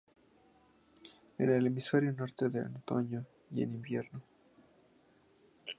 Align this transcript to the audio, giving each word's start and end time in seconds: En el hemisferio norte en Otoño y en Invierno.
En 1.37 1.51
el 1.51 1.67
hemisferio 1.67 2.11
norte 2.11 2.45
en 2.51 2.75
Otoño 2.77 3.23
y 3.51 3.61
en 3.61 3.75
Invierno. 3.75 4.23